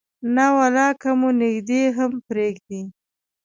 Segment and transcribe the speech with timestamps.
[0.35, 2.81] نه ولا که مو نږدې هم پرېږدي.